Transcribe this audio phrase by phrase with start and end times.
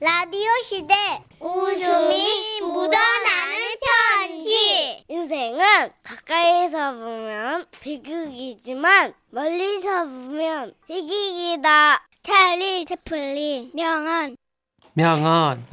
[0.00, 0.94] 라디오 시대.
[1.40, 5.04] 웃음이 묻어나는 편지.
[5.08, 12.06] 인생은 가까이서 보면 비극이지만 멀리서 보면 희극이다.
[12.22, 14.36] 찰리 채플린 명언.
[14.92, 15.66] 명언.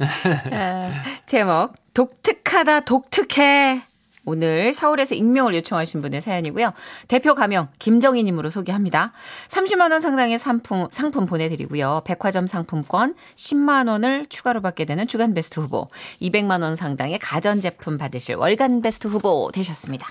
[1.26, 3.82] 제목 독특하다 독특해
[4.26, 6.72] 오늘 서울에서 익명을 요청하신 분의 사연이고요.
[7.08, 9.12] 대표 가명 김정희님으로 소개합니다.
[9.48, 12.02] 30만 원 상당의 상품 상품 보내드리고요.
[12.04, 15.88] 백화점 상품권 10만 원을 추가로 받게 되는 주간 베스트 후보,
[16.20, 20.08] 200만 원 상당의 가전 제품 받으실 월간 베스트 후보 되셨습니다.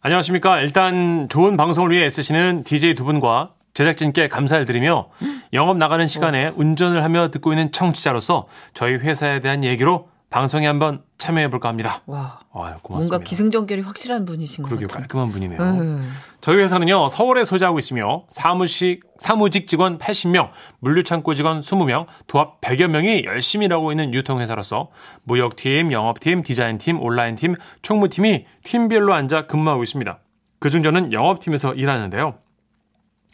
[0.00, 5.08] 안녕하십니까 일단 좋은 방송을 위해 애쓰시는 DJ 두 분과 제작진께 감사를 드리며
[5.52, 11.48] 영업 나가는 시간에 운전을 하며 듣고 있는 청취자로서 저희 회사에 대한 얘기로 방송에 한번 참여해
[11.48, 12.02] 볼까 합니다.
[12.04, 12.94] 와, 아유, 고맙습니다.
[12.98, 14.88] 뭔가 기승전결이 확실한 분이신 것 그러게요.
[14.88, 15.00] 같아요.
[15.04, 15.58] 깔끔한 분이네요.
[15.58, 16.12] 음.
[16.42, 23.22] 저희 회사는요, 서울에 소재하고 있으며 사무직, 사무직 직원 80명, 물류창고 직원 20명, 도합 100여 명이
[23.24, 24.90] 열심히 일하고 있는 유통회사로서
[25.22, 30.18] 무역팀, 영업팀, 디자인팀, 온라인팀, 총무팀이 팀별로 앉아 근무하고 있습니다.
[30.58, 32.34] 그중 저는 영업팀에서 일하는데요.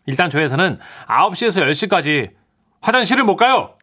[0.07, 2.31] 일단 저희 회사는 9시에서 10시까지
[2.81, 3.75] 화장실을 못 가요.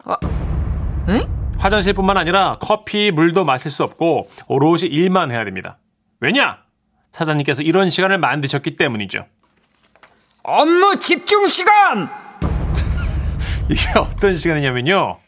[1.10, 1.39] 에?
[1.60, 5.78] 화장실뿐만 아니라 커피, 물도 마실 수 없고 오롯이 일만 해야 됩니다.
[6.20, 6.58] 왜냐?
[7.12, 9.26] 사장님께서 이런 시간을 만드셨기 때문이죠.
[10.42, 12.08] 업무 집중 시간!
[13.68, 15.18] 이게 어떤 시간이냐면요.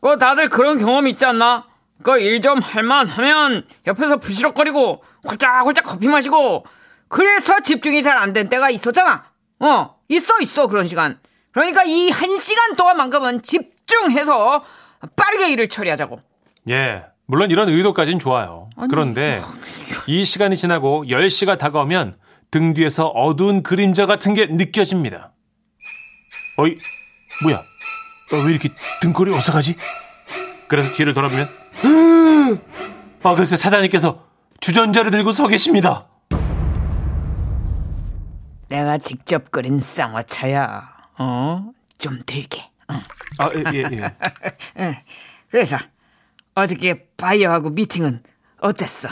[0.00, 1.66] 그 다들 그런 경험 있지 않나?
[2.02, 6.64] 그 일 좀 할만 하면 옆에서 부시럭거리고 홀짝홀짝 커피 마시고
[7.08, 9.24] 그래서 집중이 잘 안 된 때가 있었잖아.
[9.60, 11.18] 어, 있어 있어 그런 시간.
[11.52, 14.64] 그러니까 이 한 시간 동안만큼은 집중해서
[15.16, 16.20] 빠르게 일을 처리하자고.
[16.70, 17.04] 예.
[17.26, 18.68] 물론 이런 의도까지는 좋아요.
[18.90, 19.40] 그런데
[20.06, 22.18] 이 시간이 지나고 10시가 다가오면
[22.50, 25.32] 등 뒤에서 어두운 그림자 같은 게 느껴집니다.
[26.58, 26.76] 어이,
[27.42, 27.56] 뭐야?
[28.32, 28.68] 어, 왜 이렇게
[29.00, 29.76] 등골이 오싹하지?
[30.68, 31.48] 그래서 뒤를 돌아보면,
[33.22, 34.24] 아, 글쎄 사장님께서
[34.60, 36.06] 주전자를 들고 서 계십니다.
[38.68, 40.88] 내가 직접 끓인 쌍화차야.
[41.18, 41.70] 어?
[41.98, 42.62] 좀 들게.
[42.88, 42.94] 어.
[43.38, 43.84] 아, 예, 예,
[44.80, 45.04] 예.
[45.50, 45.76] 그래서
[46.54, 48.22] 어저께 바이어하고 미팅은
[48.60, 49.08] 어땠어?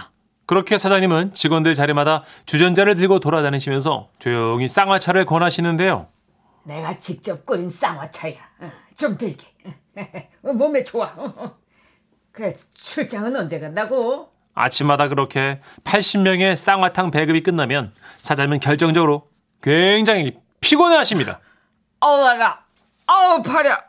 [0.46, 6.08] 그렇게 사장님은 직원들 자리마다 주전자를 들고 돌아다니시면서 조용히 쌍화차를 권하시는데요.
[6.64, 8.34] 내가 직접 끓인 쌍화차야.
[8.60, 9.46] 어, 좀 들게.
[10.42, 11.14] 어, 몸에 좋아.
[12.32, 14.30] 그래 출장은 언제 간다고?
[14.54, 19.28] 아침마다 그렇게 80명의 쌍화탕 배급이 끝나면 사장님은 결정적으로
[19.62, 21.40] 굉장히 피곤해 하십니다.
[22.00, 22.64] 나가.
[23.06, 23.80] 아우 팔이야.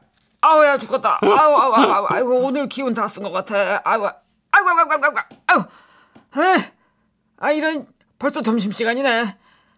[0.42, 1.20] 아우 야 죽겠다.
[1.22, 3.82] 아우 아우 아우, 아우 아이고 오늘 기운 다 쓴 것 같아.
[3.84, 4.06] 아이고
[4.52, 5.64] 아이고 아이고 아이고 아이고 아이고.
[6.36, 6.64] 에이,
[7.40, 7.86] 아 이런
[8.20, 9.36] 벌써 점심 시간이네.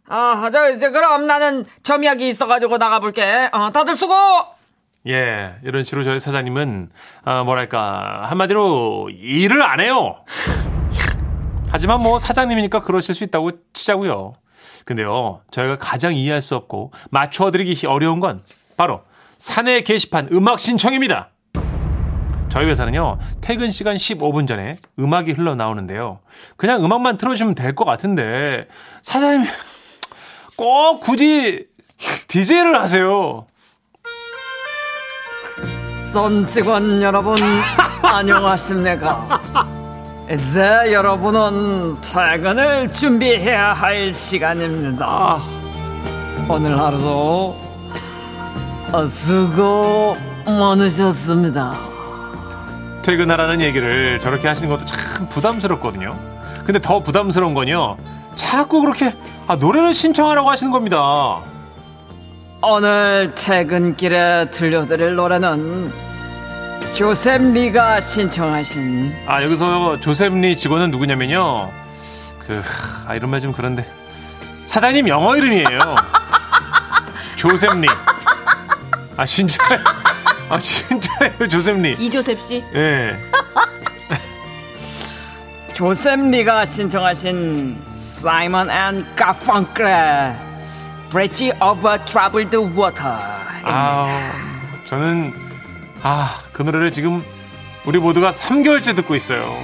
[0.08, 3.50] 아, 저 이제 그럼 나는 점약이 있어가지고 나가볼게.
[3.52, 4.14] 어, 다들 수고.
[5.08, 6.90] 예, 이런 식으로 저희 사장님은
[7.24, 10.24] 아, 뭐랄까 한마디로 일을 안 해요.
[11.72, 14.34] 하지만 뭐 사장님이니까 그러실 수 있다고 치자고요.
[14.86, 18.44] 근데요, 저희가 가장 이해할 수 없고 맞춰드리기 어려운 건
[18.78, 19.02] 바로
[19.38, 21.30] 사내 게시판 음악 신청입니다.
[22.50, 26.20] 저희 회사는요, 퇴근 시간 15분 전에 음악이 흘러나오는데요.
[26.56, 28.68] 그냥 음악만 틀어주면 될 것 같은데,
[29.02, 29.46] 사장님이
[30.56, 31.66] 꼭 굳이
[32.28, 33.46] DJ를 하세요.
[36.14, 37.36] 전 직원 여러분
[38.02, 39.42] 안녕하십니까
[40.32, 45.42] 이제 여러분은 퇴근을 준비해야 할 시간입니다
[46.48, 47.58] 오늘 하루도
[49.10, 51.74] 수고 많으셨습니다
[53.04, 56.18] 퇴근하라는 얘기를 저렇게 하시는 것도 참 부담스럽거든요.
[56.66, 57.98] 근데 더 부담스러운 건요.
[58.36, 59.14] 자꾸 그렇게
[59.46, 61.42] 아, 노래를 신청하라고 하시는 겁니다.
[62.64, 65.94] 오늘 퇴근길에 들려드릴 노래는
[66.94, 71.70] 조셉 리가 신청하신 아, 여기서 조셉 리 직원은 누구냐면요.
[72.48, 72.62] 그,
[73.06, 73.88] 아, 이런 말 좀 그런데.
[74.66, 75.96] 사장님 영어 이름이에요.
[77.38, 77.88] 조셉 리.
[79.18, 79.80] 아, 진짜요?
[80.50, 81.96] 아, 진짜예요, 조셉리.
[82.00, 82.64] 이조셉 씨.
[82.74, 83.18] 예.
[85.74, 90.36] 조셉 리가 신청하신 사이먼 앤 가펑클의
[91.62, 93.36] over Troubled Water입니다.
[93.64, 94.32] 아,
[94.86, 95.34] 저는,
[96.02, 97.24] 아, 그 노래를 지금
[97.86, 99.58] 우리 모두가 3개월째 듣고 있어요.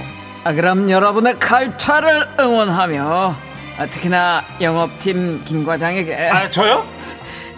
[0.44, 3.34] 아, 그럼 여러분의 칼퇴를 응원하며
[3.78, 6.86] 아, 특히나 영업팀 김 과장에게 아, 저요?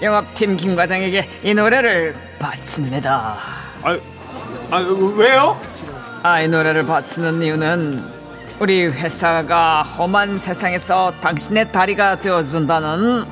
[0.03, 3.37] 영업팀 김 과장에게 이 노래를 바칩니다.
[3.83, 3.99] 아,
[4.71, 5.61] 아 왜요?
[6.23, 8.03] 아, 이 노래를 바치는 이유는
[8.59, 13.27] 우리 회사가 험한 세상에서 당신의 다리가 되어준다는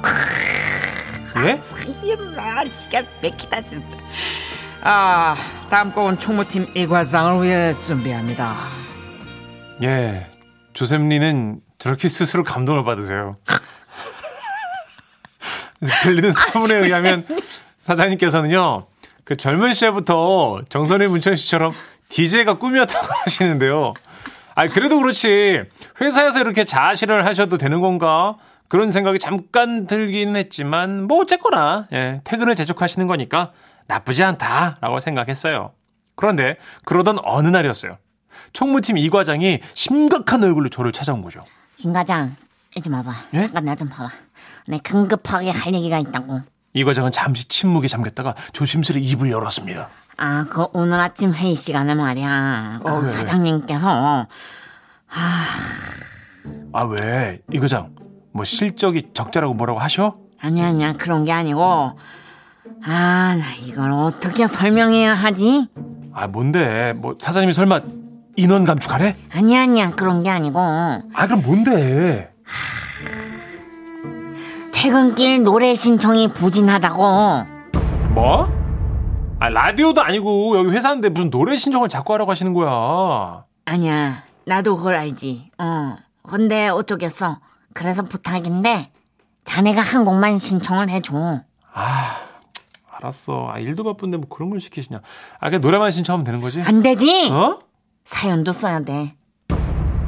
[1.47, 1.61] 예?
[2.03, 3.97] 이마 기가 막히다 진짜
[4.83, 5.37] 아,
[5.71, 8.57] 다음 곡은 총무팀 이 과장을 위해 준비합니다.
[9.83, 10.27] 예.
[10.73, 13.37] 조셉리는 저렇게 스스로 감동을 받으세요.
[16.05, 17.27] 들리는 소문에 의하면
[17.81, 18.87] 사장님께서는요,
[19.25, 21.73] 그 젊은 시절부터 정선희 문천 씨처럼
[22.09, 23.95] DJ가 꿈이었다고 하시는데요.
[24.55, 25.63] 아 그래도 그렇지.
[26.01, 28.37] 회사에서 이렇게 자아실현을 하셔도 되는 건가?
[28.69, 33.53] 그런 생각이 잠깐 들기는 했지만, 뭐, 어쨌거나, 예, 퇴근을 재촉하시는 거니까
[33.87, 35.73] 나쁘지 않다라고 생각했어요.
[36.17, 36.57] 그런데,
[36.87, 37.99] 그러던 어느 날이었어요.
[38.55, 41.41] 총무팀 이 과장이 심각한 얼굴로 저를 찾아온 거죠.
[41.77, 42.35] 김 과장,
[42.75, 43.13] 이리 좀 와봐.
[43.35, 43.41] 예?
[43.43, 44.09] 잠깐 나 좀 봐봐.
[44.67, 46.41] 내 긴급하게 할 얘기가 있다고.
[46.75, 49.89] 이 과장은 잠시 침묵에 잠겼다가 조심스레 입을 열었습니다.
[50.17, 52.81] 아, 그 오늘 아침 회의 시간에 말이야.
[52.85, 53.07] 그 어?
[53.09, 54.27] 사장님께서
[56.73, 57.41] 아, 왜?
[57.53, 57.95] 이 과장,
[58.33, 60.17] 뭐 실적이 적자라고 뭐라고 하셔?
[60.41, 61.61] 아니 아니야 그런 게 아니고
[62.85, 65.69] 아, 나 이걸 어떻게 설명해야 하지?
[66.15, 66.95] 아, 뭔데?
[66.95, 67.81] 뭐 사장님이 설마
[68.37, 69.17] 인원 감축하래?
[69.33, 72.33] 아니 아니야 그런 게 아니고 아, 그럼 뭔데?
[74.83, 77.03] 퇴근길 노래 신청이 부진하다고.
[78.15, 78.49] 뭐?
[79.39, 83.45] 아, 라디오도 아니고 여기 회사인데 무슨 노래 신청을 자꾸 하라고 하시는 거야.
[83.65, 85.53] 아니야, 나도 그걸 알지.
[85.59, 85.95] 어.
[86.29, 87.39] 근데 어쩌겠어.
[87.75, 88.91] 그래서 부탁인데
[89.45, 91.43] 자네가 한 곡만 신청을 해줘.
[91.73, 92.17] 아,
[92.91, 93.51] 알았어.
[93.53, 95.01] 아, 일도 바쁜데 뭐 그런 걸 시키시냐.
[95.39, 96.61] 아, 그냥 노래만 신청하면 되는 거지?
[96.61, 97.31] 안 되지?
[97.31, 97.61] 어?
[98.03, 99.15] 사연도 써야 돼.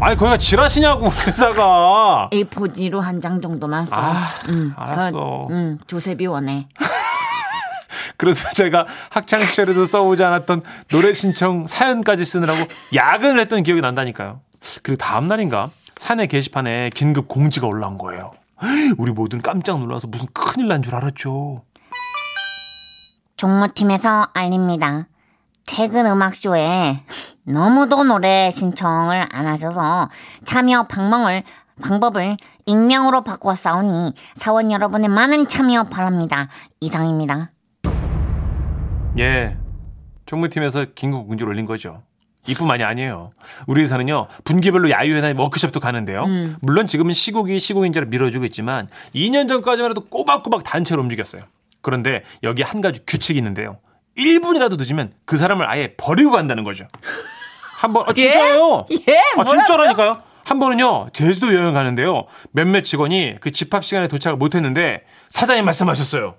[0.06, 2.28] 아니, 거기가 지라시냐고, 회사가.
[2.30, 3.96] A4지로 한 장 정도만 써.
[3.96, 5.46] 아, 응, 알았어.
[5.48, 6.68] 그, 응, 조셉이 원해.
[8.18, 12.60] 그래서 제가 학창 시절에도 써오지 않았던 노래 신청 사연까지 쓰느라고
[12.94, 14.40] 야근을 했던 기억이 난다니까요.
[14.82, 18.32] 그리고 다음 날인가 사내 게시판에 긴급 공지가 올라온 거예요.
[18.98, 21.62] 우리 모두는 깜짝 놀라서 무슨 큰일 난 줄 알았죠.
[23.36, 25.06] 종무팀에서 알립니다.
[25.66, 27.00] 퇴근 음악쇼에
[27.44, 30.08] 너무도 노래 신청을 안 하셔서
[30.44, 31.42] 참여 방법을,
[31.82, 36.48] 방법을 익명으로 바꿔 싸우니 사원 여러분의 많은 참여 바랍니다.
[36.80, 37.50] 이상입니다.
[39.18, 39.56] 예.
[40.26, 42.02] 총무팀에서 긴급 공지를 올린 거죠.
[42.46, 43.32] 이뿐만이 아니에요.
[43.66, 46.24] 우리 회사는요, 분기별로 야유회나 워크숍도 가는데요.
[46.60, 51.42] 물론 지금은 시국이 시국인지라 미뤄주고 있지만, 2년 전까지만 해도 꼬박꼬박 단체로 움직였어요.
[51.80, 53.78] 그런데 여기 한 가지 규칙이 있는데요.
[54.16, 56.86] 1분이라도 늦으면 그 사람을 아예 버리고 간다는 거죠.
[57.76, 58.86] 한 번, 아, 진짜요?
[59.08, 59.18] 예?
[59.36, 60.22] 아, 진짜라니까요?
[60.44, 62.26] 한 번은요, 제주도 여행 가는데요.
[62.52, 66.34] 몇몇 직원이 그 집합 시간에 도착을 못 했는데, 사장님 말씀하셨어요.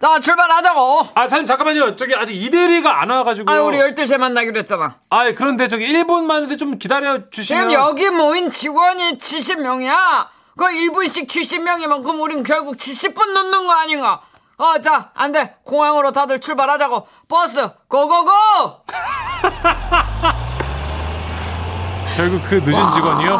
[0.00, 1.08] 자, 출발하자고.
[1.14, 1.96] 아, 사장님, 잠깐만요.
[1.96, 3.50] 저기 아직 이대리가 안 와가지고.
[3.50, 4.96] 아, 우리 12시에 만나기로 했잖아.
[5.10, 7.68] 아, 그런데 저기 1분만 해도 좀 기다려 주시면.
[7.68, 10.28] 지금 여기 모인 직원이 70명이야.
[10.56, 14.20] 그 1분씩 70명이면 그럼 우린 결국 70분 늦는 거 아닌가?
[14.58, 15.54] 어, 자, 안 돼.
[15.64, 17.06] 공항으로 다들 출발하자고.
[17.28, 18.30] 버스, 고고고!
[22.16, 23.38] 결국 그 늦은 직원이요.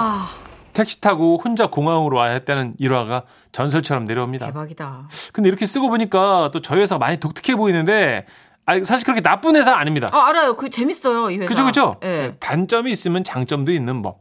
[0.72, 4.46] 택시 타고 혼자 공항으로 와야 했다는 일화가 전설처럼 내려옵니다.
[4.46, 5.08] 대박이다.
[5.32, 8.26] 근데 이렇게 쓰고 보니까 또 저희 회사가 많이 독특해 보이는데,
[8.66, 10.06] 아, 사실 그렇게 나쁜 회사 아닙니다.
[10.12, 10.54] 아, 알아요.
[10.54, 11.48] 그 재밌어요, 이 회사.
[11.48, 11.96] 그죠, 그죠?
[12.04, 12.36] 예.
[12.38, 14.20] 단점이 있으면 장점도 있는 법.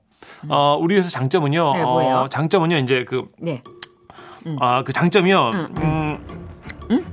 [0.50, 1.74] 어, 우리 회사 장점은요.
[1.74, 1.84] 네?
[1.84, 3.62] 어, 장점은요, 이제 그, 네.
[4.60, 5.52] 아, 그 장점이요.
[5.54, 5.76] 음,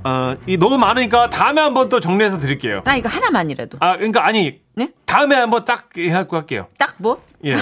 [0.03, 2.81] 어, 이 너무 많으니까 다음에 한번 또 정리해서 드릴게요.
[2.85, 3.77] 나 이거 하나만이라도.
[3.81, 4.59] 아, 그러니까 아니.
[4.75, 4.89] 네?
[5.05, 6.67] 다음에 한번 딱 해갖고 할게요.
[6.77, 7.21] 딱 뭐?
[7.45, 7.55] 예.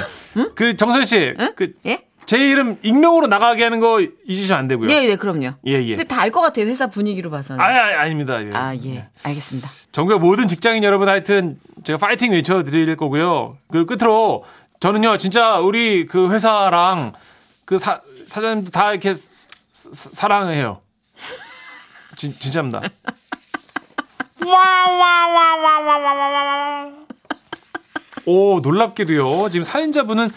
[0.55, 2.05] 그 정선 씨, 그 예?
[2.25, 4.87] 제 이름 익명으로 나가게 하는 거 잊으시면 안 되고요.
[4.87, 5.51] 네, 네, 그럼요.
[5.67, 5.95] 예, 예.
[5.95, 7.61] 근데 다 알 것 같아요, 회사 분위기로 봐서는.
[7.61, 8.41] 아, 아, 아닙니다.
[8.43, 8.49] 예.
[8.53, 9.07] 아, 예.
[9.23, 9.67] 알겠습니다.
[9.91, 13.57] 전국 모든 직장인 여러분 하여튼 제가 파이팅 외쳐 드릴 거고요.
[13.71, 14.45] 그 끝으로
[14.79, 17.13] 저는요 진짜 우리 그 회사랑
[17.65, 20.79] 그 사, 사장님도 다 이렇게 사, 사- 사랑해요.
[22.15, 22.81] 진, 진짜입니다.
[24.45, 26.91] 와와와와와와와
[28.25, 30.29] 오 놀랍게도요 지금 사연자분은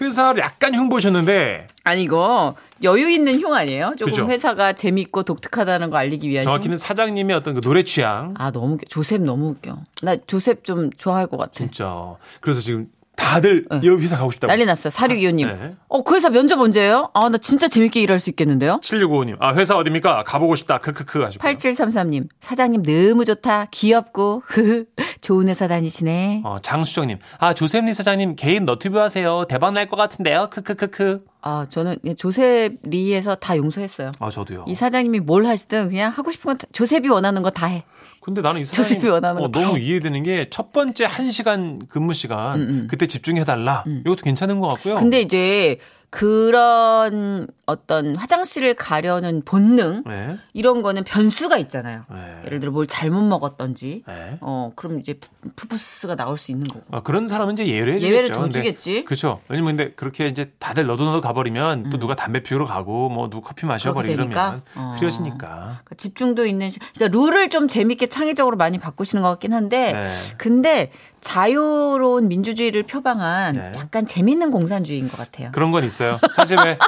[0.00, 3.92] 회사를 약간 흉 보셨는데 아니, 이거 여유 있는 흉 아니에요?
[3.98, 4.26] 조금 그죠?
[4.26, 6.78] 회사가 재밌고 독특하다는 거 알리기 위한 정확히는 흉?
[6.78, 8.86] 사장님의 어떤 그 노래 취향 아, 너무 웃겨.
[8.88, 9.76] 조셉 너무 웃겨.
[10.02, 11.52] 나 조셉 좀 좋아할 것 같아.
[11.52, 12.88] 진짜 그래서 지금
[13.20, 14.90] 다들 이 회사 가고 싶다고 난리 났어요.
[14.90, 15.46] 4625님.
[15.46, 15.70] 네.
[15.88, 17.10] 어, 그 회사 면접 언제예요?
[17.14, 18.80] 아, 나 진짜 재밌게 일할 수 있겠는데요?
[18.82, 20.24] 7655님, 아, 회사 어딥니까?
[20.24, 20.78] 가보고 싶다.
[20.78, 21.46] 크크크 하시고.
[21.46, 22.28] 8733님.
[22.40, 23.66] 사장님 너무 좋다.
[23.70, 24.42] 귀엽고.
[24.46, 24.86] 흐흐.
[25.20, 26.42] 좋은 회사 다니시네.
[26.44, 29.44] 어, 장수정님, 아, 조셉리 사장님 개인 너튜브 하세요.
[29.48, 30.48] 대박 날 것 같은데요.
[30.50, 31.24] 크크크크.
[31.42, 34.12] 아, 저는 조셉 리에서 다 용서했어요.
[34.20, 34.64] 아, 저도요.
[34.68, 37.84] 이 사장님이 뭘 하시든 그냥 하고 싶은 건 다- 조셉이 원하는 거 다 해.
[38.20, 39.80] 근데 나는 이 조셉이 사장님 원하는 어, 거다 너무 해.
[39.82, 43.84] 이해되는 게 첫 번째 한 시간 근무 시간 그때 집중해 달라.
[43.86, 44.94] 이것도 괜찮은 것 같고요.
[44.94, 45.78] 음, 근데 이제
[46.10, 50.36] 그런 어떤 화장실을 가려는 본능 네.
[50.52, 52.04] 이런 거는 변수가 있잖아요.
[52.10, 52.42] 네.
[52.46, 54.02] 예를 들어 뭘 잘못 먹었던지.
[54.08, 54.36] 네.
[54.40, 56.84] 어, 그럼 이제 푸- 푸푸스가 나올 수 있는 거고.
[56.90, 58.12] 아, 그런 사람은 이제 예외를 해주겠죠.
[58.14, 59.04] 예외를 더 근데 주겠지.
[59.04, 59.40] 그렇죠.
[59.48, 63.42] 왜냐면 근데 그렇게 이제 다들 너도 너도 가버리면 또 누가 담배 피우러 가고 뭐 누구
[63.46, 64.30] 커피 마셔버리고 음.
[64.32, 64.96] 이러면 어.
[64.98, 65.38] 그러시니까.
[65.38, 70.06] 그러니까 집중도 있는 시- 그러니까 룰을 좀 재밌게 창의적으로 많이 바꾸시는 것 같긴 한데 네.
[70.38, 70.90] 근데
[71.20, 73.72] 자유로운 민주주의를 표방한 네.
[73.76, 75.50] 약간 재밌는 공산주의인 것 같아요.
[75.52, 76.18] 그런 건 있어요.
[76.34, 76.78] 사실 왜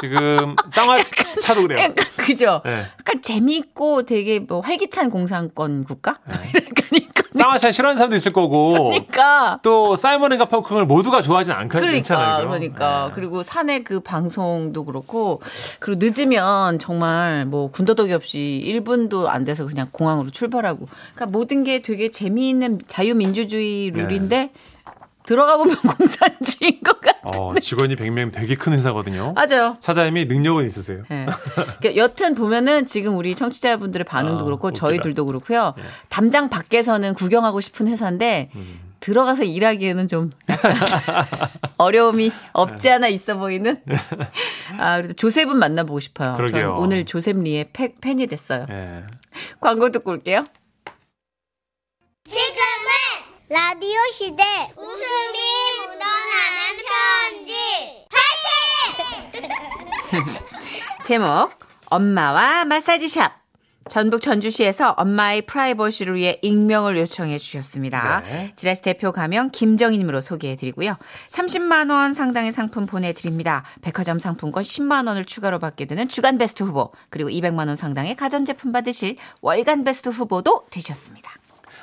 [0.00, 1.78] 지금 쌍화차도 그래요.
[1.80, 2.62] 약간 그죠?
[2.64, 2.86] 네.
[2.98, 6.18] 약간 재미있고 되게 뭐 활기찬 공산권 국가?
[6.26, 6.72] 그러니까
[7.32, 11.80] 쌍화차 싫어하는 사람도 있을 거고 그러니까 또 사이먼 앤 가펑클을 모두가 좋아하진 않거든요.
[11.80, 12.48] 그러니까 괜찮아요.
[12.48, 13.12] 그러니까 네.
[13.14, 15.40] 그리고 산의 그 방송도 그렇고
[15.78, 21.80] 그리고 늦으면 정말 뭐 군더더기 없이 1분도 안 돼서 그냥 공항으로 출발하고 그러니까 모든 게
[21.80, 24.50] 되게 재미있는 자유민주주의 룰인데
[25.24, 27.20] 들어가 보면 공산주의인 것 같아.
[27.24, 29.32] 어, 직원이 100명 되게 큰 회사거든요.
[29.34, 29.76] 맞아요.
[29.80, 31.02] 사장님이 능력은 있으세요.
[31.10, 31.26] 예.
[31.78, 34.86] 그러니까 여튼 보면은 지금 우리 청취자분들의 반응도 아, 그렇고 웃기다.
[34.86, 35.74] 저희들도 그렇고요.
[36.08, 38.80] 담장 밖에서는 구경하고 싶은 회사인데 음.
[39.00, 40.30] 들어가서 일하기에는 좀
[41.78, 43.80] 어려움이 없지 않아 있어 보이는.
[44.78, 46.34] 아 그래도 조셉은 만나보고 싶어요.
[46.36, 46.76] 전 그러게요.
[46.78, 48.66] 오늘 조셉 리의 팬- 팬이 됐어요.
[48.70, 49.02] 예.
[49.60, 50.44] 광고 듣고 올게요.
[52.28, 52.81] 지금은
[53.52, 54.42] 라디오 시대
[54.78, 55.38] 웃음이
[55.76, 57.52] 묻어나는 편지
[61.04, 61.50] 제목
[61.90, 63.42] 엄마와 마사지샵.
[63.90, 68.22] 전북 전주시에서 엄마의 프라이버시를 위해 익명을 요청해 주셨습니다.
[68.24, 68.54] 네.
[68.56, 70.96] 지라시 대표 가명 김정희님으로 소개해 드리고요.
[71.28, 73.64] 30만 원 상당의 상품 보내드립니다.
[73.82, 78.72] 백화점 상품권 10만 원을 추가로 받게 되는 주간 베스트 후보 그리고 200만 원 상당의 가전제품
[78.72, 81.32] 받으실 월간 베스트 후보도 되셨습니다.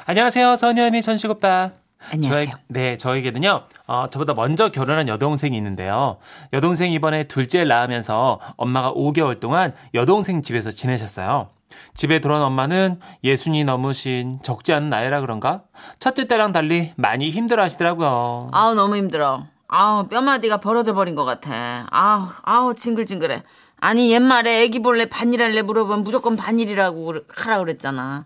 [0.10, 0.56] 안녕하세요.
[0.56, 1.70] 선현이 전식 오빠.
[2.12, 2.46] 안녕하세요.
[2.48, 6.18] 저희, 네, 저에게는요, 어, 저보다 먼저 결혼한 여동생이 있는데요.
[6.51, 11.50] 여동생이 이번에 둘째를 낳으면서 엄마가 5개월 동안 여동생 집에서 지내셨어요.
[11.94, 15.62] 집에 들어온 엄마는 예순이 넘으신 적지 않은 나이라 그런가?
[16.00, 18.50] 첫째 때랑 달리 많이 힘들어 하시더라고요.
[18.51, 19.46] 아우 너무 힘들어.
[19.68, 21.86] 아우 뼈마디가 벌어져 버린 것 같아.
[21.92, 23.44] 아우 아우 징글징글해.
[23.81, 28.25] 아니 옛말에 애기 볼래 반일할래 물어보면 무조건 반일이라고 하라 그랬잖아.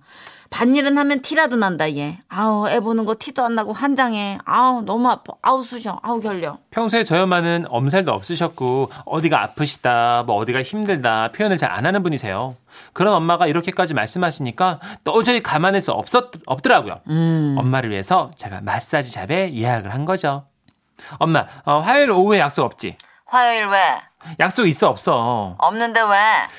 [0.50, 2.20] 반일은 하면 티라도 난다 얘.
[2.30, 4.38] 아우 애 보는 거 티도 안 나고 환장해.
[4.46, 5.34] 아우 너무 아파.
[5.42, 6.00] 아우 쑤셔.
[6.04, 6.60] 아우 결려.
[6.70, 12.56] 평소에 저희 엄마는 엄살도 없으셨고 어디가 아프시다, 뭐 어디가 힘들다 표현을 잘 안 하는 분이세요.
[12.94, 17.02] 그런 엄마가 이렇게까지 말씀하시니까 도저히 가만할 수 없었, 없더라고요.
[17.58, 20.46] 엄마를 위해서 제가 마사지 샵에 예약을 한 거죠.
[21.18, 22.96] 엄마, 어, 화요일 오후에 약속 없지?
[23.26, 23.80] 화요일 왜?
[24.40, 25.56] 약속 있어 없어.
[25.60, 26.18] 없는데 왜?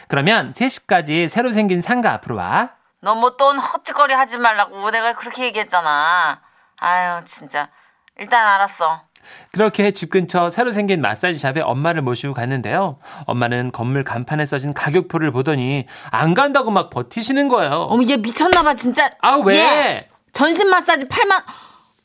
[0.08, 2.70] 그러면 3시까지 새로 생긴 상가 앞으로 와.
[3.00, 6.40] 너 뭐 또 헛짓거리 하지 말라고 내가 그렇게 얘기했잖아.
[6.78, 7.68] 아유 진짜.
[8.18, 9.02] 일단 알았어.
[9.52, 12.98] 그렇게 집 근처 새로 생긴 마사지 샵에 엄마를 모시고 갔는데요.
[13.26, 17.72] 엄마는 건물 간판에 써진 가격표를 보더니 안 간다고 막 버티시는 거예요.
[17.90, 19.10] 어머 얘 미쳤나봐 진짜.
[19.22, 19.58] 아, 왜?
[19.58, 21.42] 얘, 전신 마사지 8만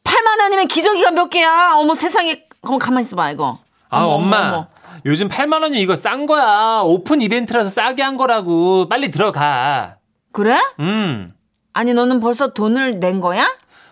[0.04, 1.74] 8만 원이면 기저귀가 몇 개야?
[1.75, 2.46] 어머 세상에.
[2.62, 3.58] 어머 가만 있어봐 이거.
[3.89, 4.48] 아, 어머, 엄마.
[4.50, 4.68] 어머.
[5.05, 6.81] 요즘 8만 원이 이거 싼 거야.
[6.84, 8.88] 오픈 이벤트라서 싸게 한 거라고.
[8.89, 9.98] 빨리 들어가.
[10.31, 10.58] 그래?
[10.79, 11.34] 음.
[11.74, 13.46] 아니 너는 벌써 돈을 낸 거야?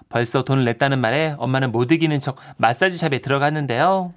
[0.10, 4.14] 벌써 돈을 냈다는 말에 엄마는 못 이기는 척 마사지 샵에 들어갔는데요.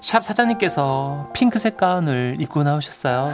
[0.00, 3.32] 샵 사장님께서 핑크색 가운을 입고 나오셨어요.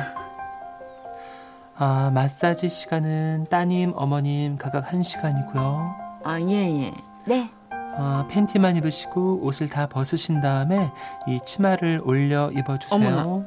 [1.77, 5.95] 아, 마사지 시간은 따님, 어머님 각각 1시간이고요.
[6.25, 6.93] 아 예 예.
[7.27, 7.51] 네.
[7.95, 10.91] 아, 팬티만 입으시고 옷을 다 벗으신 다음에
[11.27, 12.97] 이 치마를 올려 입어주세요.
[13.09, 13.45] 어머나.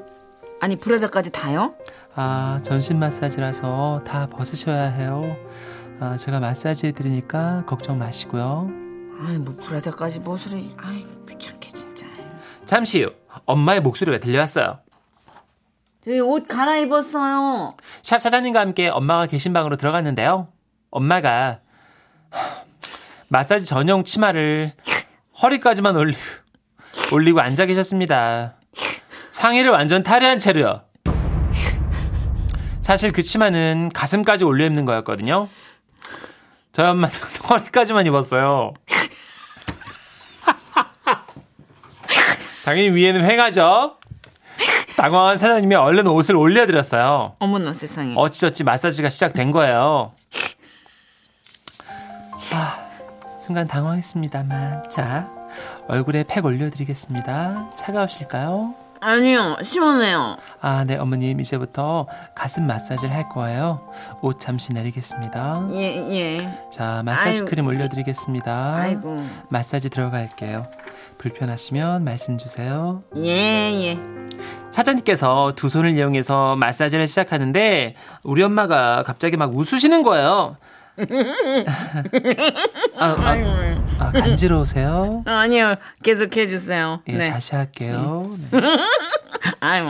[0.62, 1.74] 아니 브라자까지 다요?
[2.16, 5.36] 아, 전신 마사지라서 다 벗으셔야 해요.
[6.00, 8.70] 아, 제가 마사지 해드리니까 걱정 마시고요.
[9.22, 12.06] 아이 뭐 브라자까지 뭐소리 아이 귀찮게 진짜.
[12.66, 13.12] 잠시 후
[13.46, 14.80] 엄마의 목소리가 들려왔어요.
[16.02, 17.75] 저희 옷 갈아입었어요.
[18.04, 20.48] 샵 사장님과 함께 엄마가 계신 방으로 들어갔는데요.
[20.92, 21.60] 엄마가 하,
[23.27, 24.72] 마사지 전용 치마를
[25.41, 26.15] 허리까지만 올리,
[27.12, 28.55] 올리고 앉아 계셨습니다.
[29.29, 30.82] 상의를 완전 탈의한 채로요.
[32.82, 35.50] 사실 그 치마는 가슴까지 올려 입는 거였거든요.
[36.72, 37.13] 저희 엄마는
[37.50, 38.74] 허리까지만 입었어요.
[42.63, 43.98] 당연히 위에는 횡하죠.
[44.96, 47.36] 당황한 사장님이 얼른 옷을 올려드렸어요.
[47.39, 48.13] 어머나 세상에.
[48.15, 50.13] 어찌저찌 마사지가 시작된 거예요.
[53.46, 54.90] 아, 순간 당황했습니다만.
[54.90, 55.30] 자,
[55.88, 57.75] 얼굴에 팩 올려드리겠습니다.
[57.75, 58.74] 차가우실까요?
[59.02, 60.38] 아니요, 시원해요.
[60.62, 61.40] 아, 네, 어머님.
[61.40, 63.88] 이제부터 가슴 마사지를 할 거예요.
[64.22, 65.68] 옷 잠시 내리겠습니다.
[65.74, 66.60] 예, 예.
[66.72, 67.46] 자, 마사지 아이고.
[67.46, 68.75] 크림 올려드리겠습니다.
[68.78, 69.24] 아이고.
[69.50, 70.66] 마사지 들어갈게요.
[71.20, 73.04] 불편하시면 말씀 주세요.
[73.16, 74.00] 예, 예.
[74.72, 80.56] 사장님께서 두 손을 이용해서 마사지를 시작하는데 우리 엄마가 갑자기 막 웃으시는 거예요.
[82.98, 83.36] 아, 아,
[84.00, 85.24] 아, 간지러우세요?
[85.25, 87.02] 아니요, 계속 해주세요.
[87.10, 87.32] 예, 네.
[87.32, 88.30] 다시 할게요.
[88.52, 88.62] 네.
[89.60, 89.86] 아유,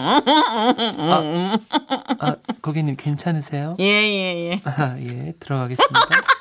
[2.20, 3.76] 아, 고객님 괜찮으세요?
[3.80, 4.62] 예, 예, 예.
[4.66, 6.02] 아, 예, 들어가겠습니다.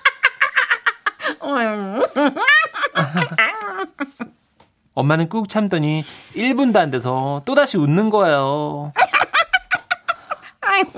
[4.95, 6.05] 엄마는 꾹 참더니
[6.37, 8.93] 1분도 안 돼서 또다시 웃는 거예요.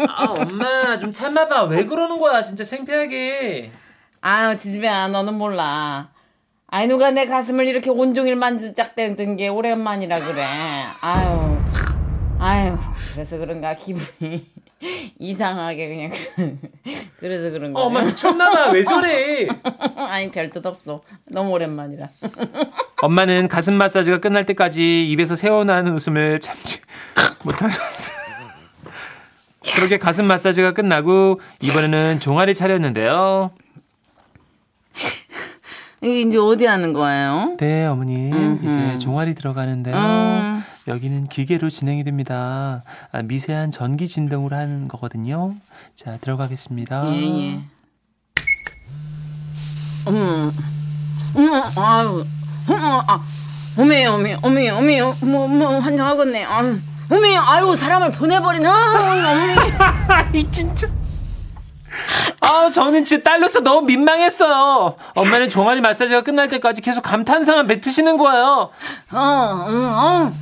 [0.08, 1.64] 아, 엄마 좀 참아봐.
[1.64, 2.42] 왜 그러는 거야?
[2.42, 3.70] 진짜 창피하게.
[4.20, 6.08] 아유, 지지배야, 너는 몰라.
[6.68, 10.44] 아이, 누가 내 가슴을 이렇게 온종일 만지작대는 게 오랜만이라 그래.
[11.00, 11.58] 아유,
[12.38, 12.76] 아유,
[13.12, 14.46] 그래서 그런가, 기분이
[15.18, 16.10] 이상하게 그냥.
[17.20, 17.80] 그래서 그런가.
[17.80, 18.72] 어, 엄마 미쳤나봐.
[18.72, 19.46] 왜 저래?
[19.96, 21.02] 아니, 별 뜻 없어.
[21.30, 22.08] 너무 오랜만이라.
[23.02, 26.80] 엄마는 가슴 마사지가 끝날 때까지 입에서 새어나는 웃음을 참지
[27.44, 28.25] 못하셨어요.
[29.74, 33.50] 그렇게 가슴 마사지가 끝나고 이번에는 종아리 차렸는데요.
[36.02, 37.56] 이게 이제 어디 하는 거예요?
[37.58, 38.60] 네, 어머님.
[38.62, 39.96] 이제 종아리 들어가는데요.
[39.96, 40.62] 음.
[40.88, 42.84] 여기는 기계로 진행이 됩니다.
[43.10, 45.54] 아, 미세한 전기 진동으로 하는 거거든요.
[45.96, 47.02] 자, 들어가겠습니다.
[47.12, 47.60] 예, 예.
[50.06, 50.52] 어머,
[51.34, 52.24] 어머, 아유,
[52.68, 53.20] 어머, 아,
[53.76, 56.44] 어메, 어메, 어메, 어메, 뭐, 뭐, 환장하겠네.
[56.44, 56.78] 아유,
[57.10, 58.66] 어메, 아유, 사람을 어메.
[60.08, 60.88] 아이, 진짜.
[62.40, 64.96] 아, 저는 진짜 딸로서 너무 민망했어요.
[65.14, 68.70] 엄마는 종아리 마사지가 끝날 때까지 계속 감탄사만 뱉으시는 거예요.
[69.12, 70.32] 어, 어, 어,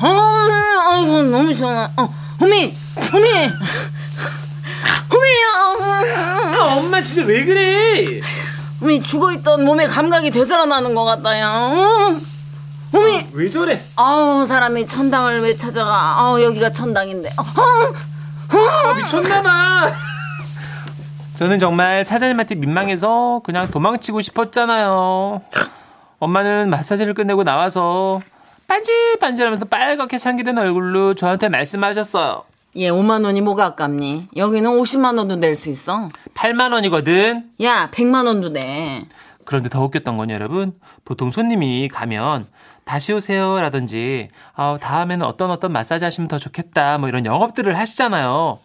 [0.00, 1.88] 어, 아이고, 너무 시원해.
[1.96, 2.72] 어, 어메,
[3.14, 3.52] 어메,
[5.10, 5.28] 어메,
[6.58, 8.20] 아, 엄마 진짜 왜 그래?
[8.82, 12.16] 어메, 죽어있던 몸에 감각이 되살아나는 것 같다요.
[13.38, 13.78] 왜 저래?
[13.94, 16.18] 아우, 사람이 천당을 왜 찾아가.
[16.18, 17.28] 아우, 여기가 천당인데.
[17.28, 17.42] 어,
[18.56, 19.92] 어, 미쳤나봐.
[21.36, 25.40] 저는 정말 사장님한테 민망해서 그냥 도망치고 싶었잖아요.
[26.18, 28.20] 엄마는 마사지를 끝내고 나와서
[28.66, 32.42] 반질반질하면서 빨갛게 상기된 얼굴로 저한테 말씀하셨어요.
[32.78, 34.30] 얘 5만 원이 뭐가 아깝니?
[34.36, 36.08] 여기는 50만 원도 낼 수 있어.
[36.34, 37.44] 8만 원이거든.
[37.62, 39.06] 야, 100만 원도 내.
[39.48, 40.74] 그런데 더 웃겼던 건 여러분,
[41.06, 42.48] 보통 손님이 가면
[42.84, 48.58] 다시 오세요 라든지 아, 다음에는 어떤 어떤 마사지 하시면 더 좋겠다 뭐 이런 영업들을 하시잖아요.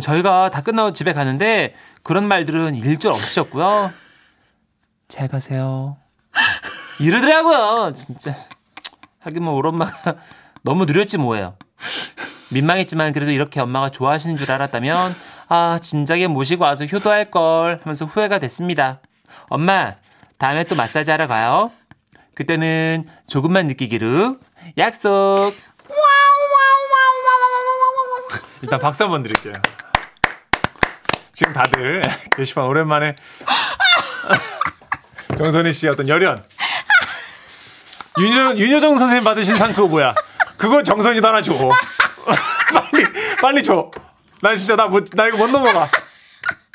[0.00, 1.74] 저희가 다 끝나고 집에 가는데
[2.04, 3.90] 그런 말들은 일절 없으셨고요.
[5.08, 5.96] 잘 가세요.
[7.00, 7.92] 이러더라고요.
[7.94, 8.36] 진짜.
[9.18, 10.18] 하긴 뭐 우리 엄마가
[10.62, 11.56] 너무 느렸지 뭐예요.
[12.50, 15.16] 민망했지만 그래도 이렇게 엄마가 좋아하시는 줄 알았다면
[15.48, 19.00] 아 진작에 모시고 와서 효도할 걸 하면서 후회가 됐습니다.
[19.48, 19.96] 엄마
[20.38, 21.72] 다음에 또 마사지 하러 가요.
[22.34, 24.38] 그때는 조금만 느끼기로
[24.78, 25.54] 약속.
[28.62, 29.54] 일단 박수 한번 드릴게요.
[31.32, 32.02] 지금 다들
[32.36, 33.14] 게시판 오랜만에
[35.38, 36.44] 정선희 씨의 어떤 열연.
[38.20, 40.14] 윤여, 윤여정 선생님 받으신 상 그거 뭐야?
[40.56, 41.52] 그거 정선이도 하나 줘.
[42.72, 43.06] 빨리,
[43.40, 43.90] 빨리 줘.
[44.42, 45.88] 나 진짜 나, 못, 나 이거 못 넘어가.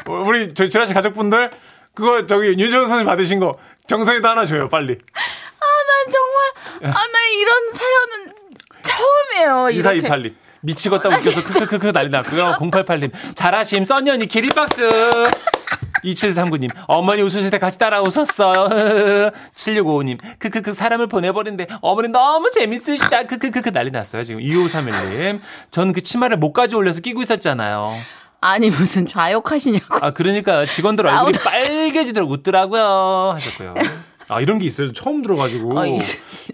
[0.08, 1.52] 우리 저 지라시 가족분들
[1.95, 4.69] 그거 저기 윤여정 선생님 받으신 거 정선이도 하나 줘요.
[4.69, 4.97] 빨리.
[4.97, 8.34] 난 정말, 아, 나 이런 사연은
[8.82, 9.69] 처음이에요.
[9.69, 10.08] 이렇게.
[10.08, 10.36] 2428님.
[10.62, 12.58] 미치겠다 웃겨서 크크크크 난리 났고요.
[12.60, 13.12] 088님.
[13.36, 14.89] 잘하심 써니언니 기립박스.
[16.03, 16.69] 2739님.
[16.88, 19.32] 어머니 웃으실 때 같이 따라 웃었어요.
[19.56, 20.19] 7655님.
[20.39, 23.23] 크크크 사람을 보내버린데 어머니 너무 재밌으시다.
[23.23, 24.23] 크크크크 난리 났어요.
[24.23, 25.39] 지금 2531님.
[25.71, 27.93] 전그 치마를 목까지 올려서 끼고 있었잖아요.
[28.43, 29.97] 아니, 무슨 좌욕하시냐고.
[30.01, 33.32] 아 그러니까 직원들 얼굴이 빨개지더라고 웃더라고요.
[33.36, 33.73] 하셨고요.
[34.29, 34.91] 아 이런 게 있어요.
[34.93, 35.99] 처음 들어가지고 어, 있-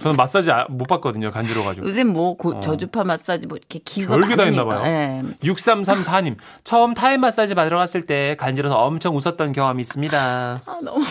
[0.01, 1.29] 저는 마사지 아- 못 받거든요.
[1.31, 1.87] 간지러가지고.
[1.87, 4.81] 요새 뭐, 고- 저주파 마사지 뭐, 이렇게 기가 별게 다 있나 많으니까.
[4.83, 4.91] 봐요.
[4.91, 5.47] 예.
[5.47, 6.35] 6334님.
[6.63, 10.61] 처음 타이 마사지 받으러 갔을 때 간지러서 엄청 웃었던 경험이 있습니다.
[10.65, 11.05] 아, 너무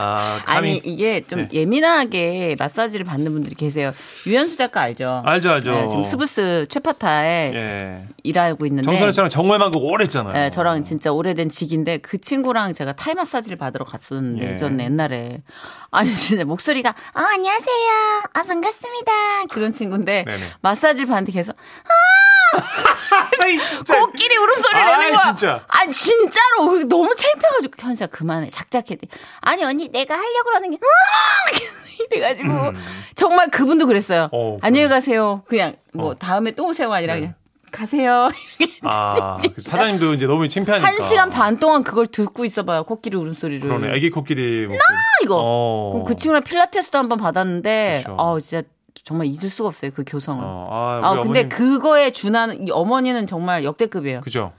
[0.00, 0.80] 아, 아니.
[0.84, 1.48] 이게 좀 네.
[1.52, 3.92] 예민하게 마사지를 받는 분들이 계세요.
[4.26, 5.22] 유현수 작가 알죠?
[5.24, 5.72] 알죠, 알죠.
[5.72, 8.02] 네, 지금 스브스 최파타에 예.
[8.22, 10.34] 일하고 있는데 정선우 씨랑 정말만 그 오래 했잖아요.
[10.34, 14.52] 네, 저랑 진짜 오래된 직인데 그 친구랑 제가 타이 마사지를 받으러 갔었는데 예.
[14.52, 15.42] 예전에 옛날에
[15.90, 19.12] 아니 진짜 목소리가 아 안녕하세요 아 반갑습니다
[19.50, 20.42] 그런 친구인데 네네.
[20.60, 22.17] 마사지를 받는데 계속 진짜.
[24.00, 25.26] 코끼리 울음소리 아이, 내는 거야.
[25.36, 25.64] 진짜.
[25.68, 28.96] 아 진짜로 너무 창피해가지고 현수야 그만해 작작해.
[29.40, 30.78] 아니 언니 내가 하려고 그러는 게!
[32.10, 32.72] 이래가지고
[33.14, 34.28] 정말 그분도 그랬어요.
[34.32, 35.42] 어, 안녕히 가세요.
[35.48, 36.14] 그냥 뭐 어.
[36.14, 37.20] 다음에 또 오세요 아니라 네.
[37.20, 37.34] 그냥
[37.70, 38.30] 가세요.
[38.84, 40.86] 아, 그 사장님도 이제 너무 창피하니까.
[40.88, 42.84] 한 시간 반 동안 그걸 듣고 있어봐요.
[42.84, 43.68] 코끼리 울음소리를.
[43.68, 43.94] 그러네.
[43.96, 44.78] 애기 코끼리 목소리.
[45.24, 45.36] 이거.
[45.42, 46.04] 어.
[46.06, 48.16] 그 친구랑 필라테스도 한번 받았는데, 그쵸.
[48.18, 48.66] 어 진짜
[49.04, 50.42] 정말 잊을 수가 없어요 그 교성을.
[50.44, 54.20] 어, 아, 아 근데 어머님- 그거에 준하는 이 어머니는 정말 역대급이에요.
[54.22, 54.52] 그죠.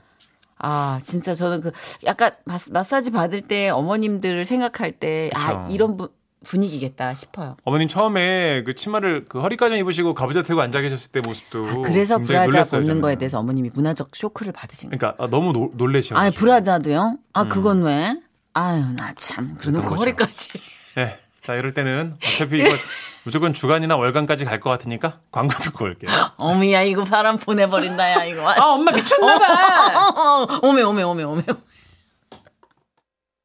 [0.58, 1.72] 아 진짜 저는 그
[2.04, 2.32] 약간
[2.70, 5.66] 마사지 받을 때 어머님들을 생각할 때 아.
[5.70, 6.08] 이런 분,
[6.44, 7.56] 분위기겠다 싶어요.
[7.64, 12.18] 어머님 처음에 그 치마를 그 허리까지 입으시고 가부좌 들고 앉아 계셨을 때 모습도 아, 그래서
[12.18, 13.00] 브라자 놀랐어요, 저는.
[13.00, 14.98] 거에 대해서 어머님이 문화적 쇼크를 받으신 거예요.
[14.98, 16.14] 그러니까 아, 너무 노, 놀래셔.
[16.16, 17.18] 아니 브라자도요?
[17.32, 18.20] 아 그건 왜?
[18.52, 19.78] 아유 나참 거죠.
[19.80, 20.50] 허리까지.
[20.96, 21.18] 네.
[21.44, 22.68] 자, 이럴 때는 어차피 이거
[23.24, 26.10] 무조건 주간이나 월간까지 갈 것 같으니까 광고 듣고 올게요.
[26.36, 28.48] 어미야 이거 바람 보내버린다 야 이거.
[28.48, 30.60] 아 엄마 미쳤나봐.
[30.62, 31.42] 오메 오메 오메 오메.